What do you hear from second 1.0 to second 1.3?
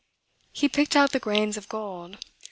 the